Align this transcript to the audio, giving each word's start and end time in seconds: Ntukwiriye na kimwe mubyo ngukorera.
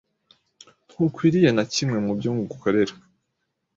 Ntukwiriye 0.89 1.49
na 1.55 1.63
kimwe 1.73 1.97
mubyo 2.05 2.29
ngukorera. 2.35 2.93